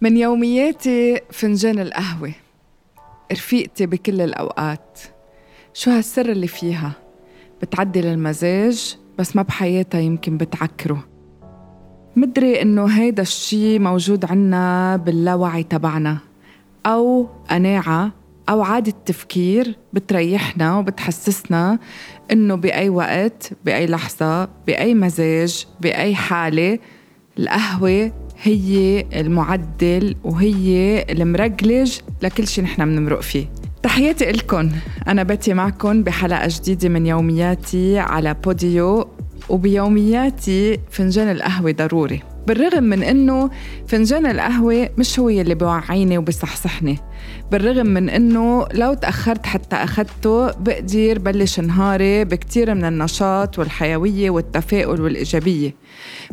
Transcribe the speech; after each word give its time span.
من 0.00 0.16
يومياتي 0.16 1.20
فنجان 1.30 1.78
القهوة. 1.78 2.32
رفيقتي 3.32 3.86
بكل 3.86 4.20
الأوقات. 4.20 4.98
شو 5.74 5.90
هالسر 5.90 6.30
اللي 6.32 6.46
فيها؟ 6.46 6.92
بتعدل 7.62 8.06
المزاج 8.06 8.96
بس 9.18 9.36
ما 9.36 9.42
بحياتها 9.42 10.00
يمكن 10.00 10.36
بتعكره. 10.36 11.04
مدري 12.16 12.62
إنه 12.62 12.86
هيدا 12.86 13.22
الشي 13.22 13.78
موجود 13.78 14.24
عنا 14.24 14.96
باللاوعي 14.96 15.62
تبعنا. 15.62 16.18
أو 16.86 17.28
قناعة 17.50 18.12
أو 18.48 18.62
عادة 18.62 18.94
تفكير 19.06 19.76
بتريحنا 19.92 20.78
وبتحسسنا 20.78 21.78
إنه 22.32 22.54
بأي 22.54 22.88
وقت 22.88 23.50
بأي 23.64 23.86
لحظة 23.86 24.48
بأي 24.66 24.94
مزاج 24.94 25.66
بأي 25.80 26.14
حالة 26.14 26.78
القهوة 27.38 28.12
هي 28.42 29.04
المعدل 29.14 30.14
وهي 30.24 31.02
المرجلج 31.10 31.98
لكل 32.22 32.46
شيء 32.46 32.64
نحن 32.64 32.84
بنمرق 32.84 33.20
فيه. 33.20 33.46
تحياتي 33.82 34.24
لكم 34.24 34.70
أنا 35.08 35.22
باتي 35.22 35.54
معكم 35.54 36.02
بحلقة 36.02 36.48
جديدة 36.48 36.88
من 36.88 37.06
يومياتي 37.06 37.98
على 37.98 38.34
بوديو 38.44 39.08
وبيومياتي 39.48 40.78
فنجان 40.90 41.30
القهوة 41.30 41.72
ضروري. 41.72 42.22
بالرغم 42.48 42.84
من 42.84 43.02
إنه 43.02 43.50
فنجان 43.86 44.26
القهوة 44.26 44.88
مش 44.98 45.18
هو 45.18 45.28
اللي 45.28 45.54
بوعيني 45.54 46.18
وبصحصحني 46.18 46.98
بالرغم 47.52 47.86
من 47.86 48.08
إنه 48.08 48.66
لو 48.74 48.94
تأخرت 48.94 49.46
حتى 49.46 49.76
أخذته 49.76 50.46
بقدر 50.46 51.18
بلش 51.18 51.60
نهاري 51.60 52.24
بكتير 52.24 52.74
من 52.74 52.84
النشاط 52.84 53.58
والحيوية 53.58 54.30
والتفاؤل 54.30 55.00
والإيجابية. 55.00 55.74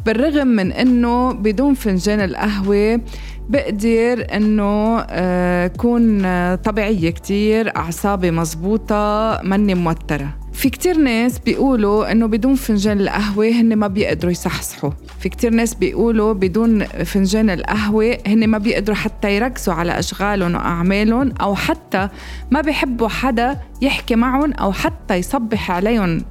بالرغم 0.05 0.47
من 0.47 0.71
إنه 0.71 1.33
بدون 1.33 1.73
فنجان 1.73 2.19
القهوة 2.19 3.01
بقدر 3.49 4.27
إنه 4.33 4.99
آه، 5.09 5.67
كون 5.67 6.21
طبيعية 6.55 7.09
كتير 7.09 7.75
أعصابي 7.75 8.31
مزبوطة 8.31 9.39
مني 9.43 9.75
موترة. 9.75 10.44
في 10.55 10.69
كتير 10.69 10.97
ناس 10.97 11.39
بيقولوا 11.39 12.11
إنه 12.11 12.25
بدون 12.25 12.55
فنجان 12.55 13.01
القهوة 13.01 13.47
هن 13.47 13.75
ما 13.75 13.87
بيقدروا 13.87 14.31
يصحصحوا. 14.31 14.91
في 15.19 15.29
كتير 15.29 15.53
ناس 15.53 15.73
بيقولوا 15.73 16.33
بدون 16.33 16.85
فنجان 16.85 17.49
القهوة 17.49 18.17
هن 18.27 18.47
ما 18.47 18.57
بيقدروا 18.57 18.95
حتى 18.97 19.35
يركزوا 19.35 19.73
على 19.73 19.99
أشغالهم 19.99 20.55
وأعمالهم 20.55 21.33
أو 21.41 21.55
حتى 21.55 22.09
ما 22.51 22.61
بيحبوا 22.61 23.07
حدا 23.07 23.57
يحكي 23.81 24.15
معهم 24.15 24.53
أو 24.53 24.71
حتى 24.71 25.15
يصبح 25.15 25.71
عليهم 25.71 26.21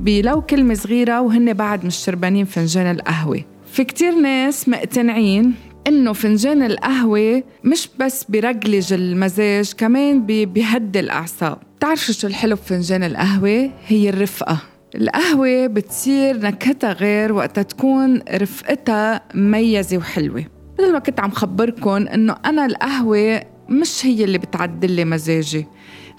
بلو 0.00 0.42
كلمة 0.42 0.74
صغيرة 0.74 1.20
وهن 1.20 1.52
بعد 1.52 1.84
مش 1.86 1.96
شربانين 1.96 2.44
فنجان 2.44 2.90
القهوة. 2.90 3.42
في 3.72 3.84
كتير 3.84 4.14
ناس 4.14 4.68
مقتنعين 4.68 5.54
إنه 5.86 6.12
فنجان 6.12 6.62
القهوة 6.62 7.42
مش 7.64 7.88
بس 7.98 8.24
برجلج 8.28 8.92
المزاج 8.92 9.72
كمان 9.78 10.26
بيهدي 10.26 11.00
الأعصاب. 11.00 11.58
بتعرفوا 11.76 12.14
شو 12.14 12.26
الحلو 12.26 12.56
بفنجان 12.56 13.02
القهوة؟ 13.02 13.70
هي 13.86 14.08
الرفقة. 14.08 14.58
القهوة 14.94 15.66
بتصير 15.66 16.36
نكهتها 16.36 16.92
غير 16.92 17.32
وقتها 17.32 17.62
تكون 17.62 18.22
رفقتها 18.34 19.20
مميزة 19.34 19.96
وحلوة. 19.96 20.44
مثل 20.80 20.92
ما 20.92 20.98
كنت 20.98 21.20
عم 21.20 21.30
خبركم 21.30 21.90
إنه 21.90 22.36
أنا 22.44 22.66
القهوة 22.66 23.42
مش 23.68 24.06
هي 24.06 24.24
اللي 24.24 24.38
بتعدل 24.38 24.90
لي 24.90 25.04
مزاجي. 25.04 25.66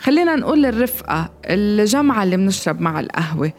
خلينا 0.02 0.36
نقول 0.36 0.66
الرفقة 0.66 1.30
الجمعة 1.46 2.24
اللي 2.24 2.38
بنشرب 2.38 2.82
مع 2.82 3.00
القهوة. 3.00 3.54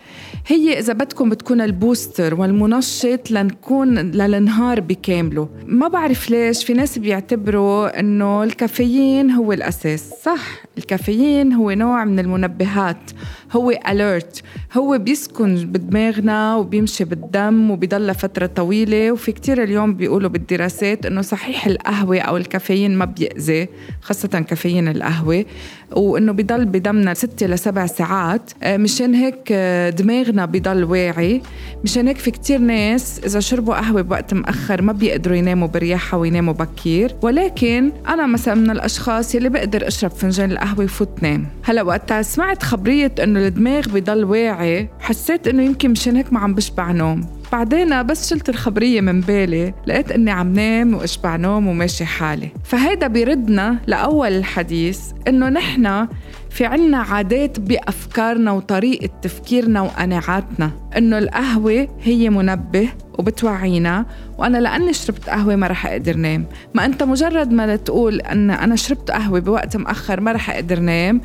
هي 0.47 0.79
إذا 0.79 0.93
بدكم 0.93 1.31
بتكون 1.31 1.61
البوستر 1.61 2.35
والمنشط 2.35 3.31
لنكون 3.31 3.98
للنهار 3.98 4.81
بكامله. 4.81 5.48
ما 5.67 5.89
بعرف 5.89 6.31
ليش 6.31 6.65
في 6.65 6.73
ناس 6.73 6.98
بيعتبروا 6.98 8.01
إنه 8.01 8.43
الكافيين 8.43 9.31
هو 9.31 9.53
الأساس. 9.53 10.15
صح 10.23 10.63
الكافيين 10.79 11.53
هو 11.53 11.70
نوع 11.70 12.05
من 12.05 12.19
المنبهات. 12.19 13.11
هو 13.52 13.70
أليرت 13.89 14.42
هو 14.73 14.98
بيسكن 14.98 15.55
بدماغنا 15.55 16.57
وبيمشي 16.57 17.05
بالدم 17.05 17.70
وبيضل 17.70 18.14
فترة 18.14 18.46
طويلة. 18.46 19.13
وفي 19.13 19.33
كتير 19.33 19.63
اليوم 19.63 19.95
بيقولوا 19.95 20.30
بالدراسات 20.30 21.07
إنه 21.07 21.23
صحيح 21.23 21.67
القهوة 21.67 22.18
أو 22.18 22.36
الكافيين 22.36 22.98
ما 22.98 23.05
بيأذي 23.05 23.68
خاصة 24.01 24.29
كافيين 24.29 24.89
القهوة. 24.89 25.45
وإنه 25.92 26.33
بيضل 26.33 26.64
بدمنا 26.64 27.14
ستة 27.14 27.46
لسبع 27.46 27.86
ساعات. 27.86 28.51
آه، 28.62 28.77
مشان 28.77 29.14
هيك 29.14 29.48
آه، 29.52 29.91
دماغنا 29.91 30.46
بيضل 30.46 30.85
واعي. 30.85 31.42
مشان 31.85 32.08
هيك 32.08 32.18
في 32.18 32.30
كتير 32.30 32.58
ناس 32.58 33.20
إذا 33.24 33.41
شربوا 33.41 33.74
قهوة 33.74 34.02
بوقت 34.02 34.35
مأخر 34.35 34.83
ما 34.83 34.92
بيقدروا 34.92 35.36
يناموا 35.36 35.68
برياحة 35.68 36.18
ويناموا 36.18 36.52
بكير. 36.52 37.14
ولكن 37.23 37.92
أنا 38.08 38.27
مثلا 38.27 38.55
من 38.55 38.70
الأشخاص 38.70 39.35
يلي 39.35 39.48
بقدر 39.48 39.86
أشرب 39.89 40.11
فنجان 40.11 40.52
القهوة 40.52 40.85
وفوت 40.85 41.23
نام. 41.23 41.46
هلأ 41.62 41.83
وقتها 41.83 42.23
سمعت 42.23 42.62
خبرية 42.62 43.12
إنه 43.23 43.42
الدماغ 43.47 43.89
بضل 43.89 44.25
واعي. 44.25 44.89
حسيت 45.01 45.48
إنه 45.48 45.63
يمكن 45.63 45.91
مشان 45.91 46.17
هيك 46.17 46.33
ما 46.33 46.41
عم 46.41 46.55
بشبع 46.55 46.92
نوم. 46.92 47.27
بعدين 47.53 48.03
بس 48.03 48.30
شلت 48.30 48.48
الخبرية 48.48 49.01
من 49.01 49.20
بالي. 49.20 49.75
لقيت 49.86 50.13
إني 50.13 50.30
عم 50.30 50.53
نام 50.53 50.95
وأشبع 50.95 51.36
نوم 51.36 51.67
وماشي 51.67 52.05
حالي. 52.05 52.48
فهيدا 52.64 53.07
بيردنا 53.07 53.79
لأول 53.86 54.33
الحديث 54.33 55.01
إنه 55.29 55.48
نحن 55.48 56.08
في 56.51 56.64
عنا 56.64 56.98
عادات 56.98 57.61
بأفكارنا 57.61 58.53
وطريقة 58.53 59.08
تفكيرنا 59.23 59.80
وقناعاتنا. 59.80 60.70
إنه 60.97 61.19
القهوة 61.19 61.89
هي 62.03 62.30
منبه 62.30 62.89
وبتوعينا. 63.18 64.06
وأنا 64.39 64.58
لأني 64.58 64.92
شربت 64.92 65.28
قهوة 65.28 65.56
ما 65.56 65.67
رح 65.67 65.86
أقدر 65.86 66.17
نام. 66.17 66.46
ما 66.74 66.84
أنت 66.84 67.02
مجرد 67.02 67.52
ما 67.52 67.77
تقول 67.77 68.20
أن 68.20 68.50
أنا 68.50 68.77
شربت 68.77 69.11
قهوة 69.11 69.40
بوقت 69.40 69.77
مأخر 69.77 70.20
ما 70.20 70.33
رح 70.33 70.50
أقدر 70.50 70.80
نام 70.80 71.20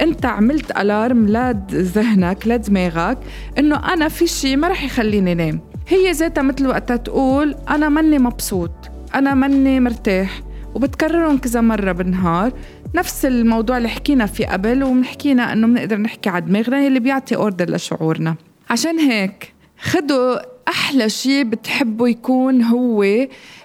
أنت 0.00 0.26
عملت 0.26 0.70
ألارم 0.70 1.28
لذهنك 1.28 2.46
لدماغك 2.46 3.18
إنه 3.58 3.92
أنا 3.92 4.08
في 4.08 4.26
شيء 4.26 4.56
ما 4.56 4.68
رح 4.68 4.84
يخليني 4.84 5.34
نام. 5.34 5.60
هي 5.88 6.10
ذاتها 6.10 6.42
مثل 6.42 6.66
وقتها 6.66 6.96
تقول 6.96 7.54
أنا 7.70 7.88
مني 7.88 8.18
مبسوط 8.18 8.70
أنا 9.14 9.34
مني 9.34 9.80
مرتاح. 9.80 10.42
وبتكررهم 10.74 11.38
كذا 11.38 11.60
مرة 11.60 11.92
بالنهار. 11.92 12.52
نفس 12.94 13.24
الموضوع 13.24 13.76
اللي 13.76 13.88
حكينا 13.88 14.26
فيه 14.26 14.46
قبل 14.46 14.82
ومحكينا 14.82 15.52
إنه 15.52 15.66
بنقدر 15.66 15.96
نحكي 15.96 16.28
على 16.28 16.44
دماغنا 16.44 16.86
اللي 16.86 17.00
بيعطي 17.00 17.36
order 17.36 17.70
لشعورنا. 17.70 18.34
عشان 18.70 18.98
هيك 18.98 19.54
خدوا 19.80 20.51
أحلى 20.68 21.08
شيء 21.08 21.44
بتحبوا 21.44 22.08
يكون 22.08 22.62
هو 22.62 23.04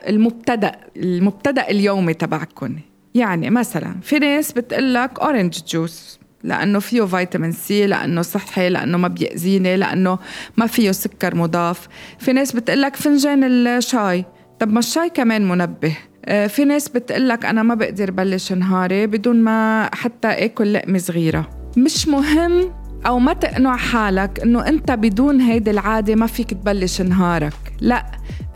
المبتدأ 0.08 0.72
المبتدأ 0.98 1.70
اليومي 1.70 2.14
تبعكم 2.14 2.76
يعني 3.16 3.50
مثلا 3.50 3.96
في 4.02 4.20
ناس 4.20 4.52
بتقلك 4.52 5.20
orange 5.20 5.60
juice 5.68 6.20
لأنه 6.44 6.80
فيه 6.80 7.02
فيتامين 7.02 7.52
سي 7.52 7.88
لأنه 7.88 8.22
صحي 8.22 8.70
لأنه 8.70 8.98
ما 8.98 9.08
بيأذيني 9.08 9.78
لأنه 9.78 10.20
ما 10.58 10.68
فيه 10.68 10.92
سكر 10.92 11.36
مضاف. 11.36 11.88
في 12.20 12.34
ناس 12.34 12.52
بتقلك 12.52 12.96
فنجان 12.96 13.44
الشاي 13.44 14.26
طب 14.60 14.74
ما 14.74 14.80
الشاي 14.80 15.10
كمان 15.10 15.48
منبه. 15.48 15.98
آه، 16.26 16.48
في 16.48 16.66
ناس 16.66 16.90
بتقلك 16.90 17.46
أنا 17.46 17.64
ما 17.64 17.76
بقدر 17.76 18.12
بلش 18.12 18.54
نهاري 18.54 19.08
بدون 19.08 19.36
ما 19.36 19.90
حتى 19.94 20.28
آكل 20.28 20.74
لقمة 20.74 20.98
صغيرة. 20.98 21.50
مش 21.78 22.08
مهم 22.08 22.74
أو 23.06 23.20
ما 23.20 23.34
تقنع 23.34 23.76
حالك 23.76 24.40
إنه 24.40 24.68
أنت 24.68 24.92
بدون 24.92 25.42
هيدي 25.42 25.72
العادة 25.72 26.16
ما 26.16 26.28
فيك 26.28 26.50
تبلش 26.50 27.02
نهارك. 27.02 27.54
لا 27.82 28.06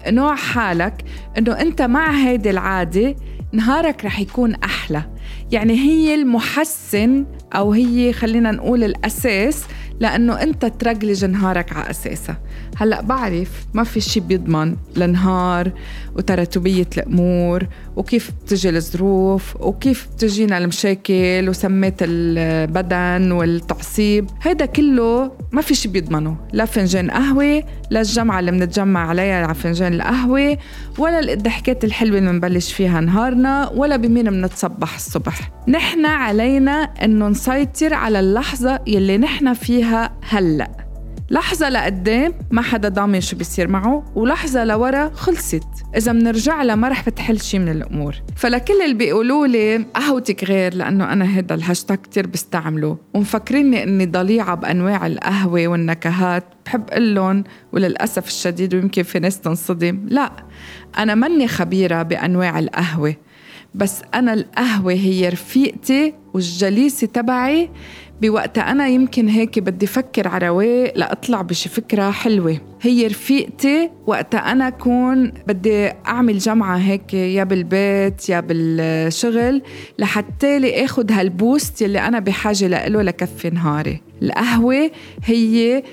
نوع 0.07 0.35
حالك 0.35 1.03
إنه 1.37 1.51
أنت 1.61 1.81
مع 1.81 2.11
هيدي 2.11 2.49
العادة 2.49 3.15
نهارك 3.51 4.05
رح 4.05 4.19
يكون 4.19 4.55
أحلى. 4.55 5.03
يعني 5.51 5.73
هي 5.73 6.15
المحسن 6.15 7.25
أو 7.55 7.71
هي 7.71 8.13
خلينا 8.13 8.51
نقول 8.51 8.83
الأساس 8.83 9.63
لأنه 10.01 10.33
أنت 10.33 10.65
ترجلج 10.65 11.25
نهارك 11.25 11.73
على 11.73 11.89
أساسها. 11.89 12.37
هلأ 12.77 13.01
بعرف 13.01 13.49
ما 13.73 13.83
في 13.83 14.01
شي 14.01 14.19
بيضمن 14.19 14.75
لنهار 14.95 15.71
وتراتبية 16.15 16.87
الأمور 16.97 17.67
وكيف 17.95 18.31
بتجي 18.43 18.69
الظروف 18.69 19.55
وكيف 19.59 20.07
بتجينا 20.13 20.57
المشاكل 20.57 21.49
وسمات 21.49 21.95
البدن 22.01 23.31
والتعصيب. 23.31 24.29
هيدا 24.41 24.65
كله 24.65 25.31
ما 25.51 25.61
في 25.61 25.75
شي 25.75 25.87
بيضمنه. 25.87 26.37
لا 26.53 26.65
فنجان 26.65 27.11
قهوة 27.11 27.63
لا 27.89 28.01
الجمعة 28.01 28.39
اللي 28.39 28.51
بنتجمع 28.51 29.09
عليها 29.09 29.45
على 29.45 29.55
فنجان 29.55 29.93
القهوة 29.93 30.57
ولا 30.97 31.33
الضحكات 31.33 31.83
الحلوة 31.83 32.17
اللي 32.17 32.31
بنبلش 32.31 32.73
فيها 32.73 33.01
نهارنا 33.01 33.69
ولا 33.69 33.95
بمين 33.95 34.29
بنتصبح 34.29 34.95
الصبح. 34.95 35.51
نحن 35.67 36.05
علينا 36.05 36.83
إنه 36.83 37.27
نسيطر 37.27 37.93
على 37.93 38.19
اللحظة 38.19 38.79
يلي 38.87 39.17
نحن 39.17 39.53
فيها 39.53 39.90
هلأ. 40.21 40.71
لحظة 41.31 41.69
لقدام 41.69 42.33
ما 42.51 42.61
حدا 42.61 42.89
ضامن 42.89 43.21
شو 43.21 43.35
بيصير 43.35 43.67
معه 43.67 44.11
ولحظة 44.15 44.63
لورا 44.63 45.09
خلصت. 45.09 45.67
إذا 45.97 46.11
منرجع 46.11 46.63
لها 46.63 46.75
ما 46.75 46.87
رح 46.89 47.09
بتحل 47.09 47.41
شي 47.41 47.59
من 47.59 47.69
الأمور. 47.69 48.15
فلكل 48.35 48.73
اللي 48.83 48.93
بيقولوا 48.93 49.47
لي 49.47 49.77
قهوتك 49.77 50.43
غير 50.43 50.73
لأنه 50.73 51.13
أنا 51.13 51.25
هذا 51.25 51.55
الهاشتاج 51.55 51.97
كتير 51.97 52.27
بستعمله. 52.27 52.97
ومفكريني 53.13 53.83
إني 53.83 54.05
ضليعة 54.05 54.55
بأنواع 54.55 55.07
القهوة 55.07 55.67
والنكهات. 55.67 56.43
بحب 56.65 56.93
لهم 56.93 57.43
وللأسف 57.73 58.27
الشديد 58.27 58.73
ويمكن 58.73 59.03
في 59.03 59.19
ناس 59.19 59.39
تنصدم 59.39 60.05
لا. 60.07 60.31
أنا 60.97 61.15
مني 61.15 61.47
خبيرة 61.47 62.03
بأنواع 62.03 62.59
القهوة. 62.59 63.15
بس 63.75 64.01
أنا 64.13 64.33
القهوة 64.33 64.93
هي 64.93 65.29
رفيقتي 65.29 66.13
والجليسة 66.33 67.07
تبعي 67.07 67.69
بوقتها 68.21 68.71
أنا 68.71 68.87
يمكن 68.87 69.27
هيك 69.27 69.59
بدي 69.59 69.87
فكر 69.87 70.27
على 70.27 70.47
رواق 70.47 70.93
لأطلع 70.95 71.41
بشي 71.41 71.69
فكرة 71.69 72.11
حلوة. 72.11 72.61
هي 72.81 73.07
رفيقتي 73.07 73.89
وقتها 74.07 74.51
أنا 74.51 74.67
أكون 74.67 75.31
بدي 75.47 75.89
أعمل 76.07 76.37
جمعة 76.37 76.77
هيك 76.77 77.13
يا 77.13 77.43
بالبيت 77.43 78.29
يا 78.29 78.39
بالشغل 78.39 79.61
لحتى 79.99 80.59
لي 80.59 80.85
أخد 80.85 81.11
هالبوست 81.11 81.81
يلي 81.81 81.99
أنا 81.99 82.19
بحاجة 82.19 82.67
لإله 82.67 83.01
لكفي 83.01 83.49
نهاري. 83.49 84.01
القهوة 84.21 84.91
هي 85.25 85.83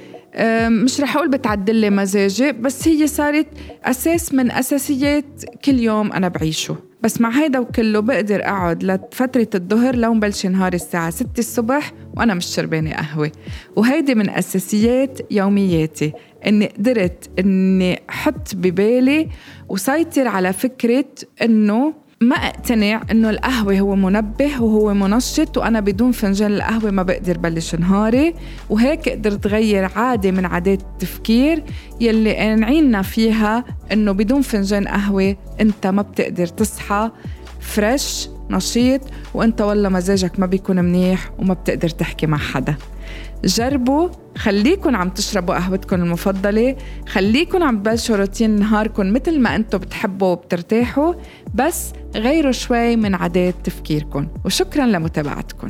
مش 0.69 1.01
رح 1.01 1.17
أقول 1.17 1.29
بتعدل 1.29 1.75
لي 1.75 1.91
مزاجي 1.91 2.53
بس 2.53 2.89
هي 2.89 3.07
صارت 3.07 3.47
أساس 3.85 4.35
من 4.35 4.51
أساسيات 4.51 5.45
كل 5.65 5.79
يوم 5.81 6.13
أنا 6.13 6.29
بعيشه. 6.29 6.77
بس 7.03 7.21
مع 7.21 7.31
هيدا 7.31 7.59
وكله 7.59 8.01
بقدر 8.01 8.41
أقعد 8.45 8.83
لفترة 8.85 9.49
الظهر 9.55 9.97
لو 9.97 10.15
مبلش 10.15 10.47
نهار 10.47 10.73
الساعة 10.73 11.11
6 11.11 11.29
الصبح 11.39 11.93
وأنا 12.17 12.35
مش 12.35 12.47
شربانة 12.47 12.93
قهوة. 12.93 13.33
وهيدي 13.77 14.15
من 14.15 14.31
أساسيات 14.31 15.33
يومياتي. 15.33 16.13
إني 16.47 16.67
قدرت 16.67 17.31
إني 17.39 18.03
أحط 18.11 18.55
ببالي 18.55 19.29
وسيطر 19.69 20.29
على 20.29 20.53
فكرة 20.53 21.05
إنه 21.43 21.95
ما 22.21 22.37
اقتنع 22.37 23.03
انه 23.11 23.31
القهوة 23.31 23.79
هو 23.79 23.97
منبه 23.97 24.63
وهو 24.63 24.95
منشط 24.95 25.59
وأنا 25.59 25.81
بدون 25.81 26.13
فنجان 26.13 26.53
القهوة 26.53 26.91
ما 26.91 27.03
بقدر 27.03 27.39
بلش 27.39 27.75
نهاري. 27.75 28.35
وهيك 28.71 29.09
قدرت 29.09 29.47
غير 29.47 29.85
عادة 29.97 30.31
من 30.31 30.47
عادات 30.47 30.81
التفكير 30.81 31.65
يلي 32.01 32.37
قانعينا 32.37 33.03
فيها 33.03 33.65
انه 33.93 34.13
بدون 34.13 34.43
فنجان 34.43 34.89
قهوة 34.89 35.37
انت 35.61 35.87
ما 35.87 36.03
بتقدر 36.03 36.47
تصحى 36.47 37.11
فريش 37.61 38.29
نشيط 38.51 39.01
وانت 39.35 39.61
والله 39.61 39.89
مزاجك 39.89 40.41
ما 40.41 40.47
بيكون 40.47 40.85
منيح 40.85 41.31
وما 41.39 41.55
بتقدر 41.55 41.89
تحكي 41.89 42.27
مع 42.27 42.39
حدا. 42.39 42.75
جربوا 43.45 44.09
خليكن 44.37 44.95
عم 44.95 45.09
تشربوا 45.09 45.55
قهوتكم 45.55 45.97
المفضلة 46.03 46.77
خليكن 47.09 47.63
عم 47.63 47.79
تبلشوا 47.79 48.17
روتين 48.17 48.51
نهاركم 48.51 49.13
مثل 49.13 49.41
ما 49.41 49.57
أنتم 49.57 49.79
بتحبوا 49.79 50.29
وبترتاحوا 50.29 51.15
بس 51.55 51.93
غيروا 52.17 52.53
شوي 52.53 52.97
من 52.97 53.15
عادات 53.15 53.55
تفكيركم 53.65 54.29
وشكرا 54.45 54.87
لمتابعتكم 54.87 55.69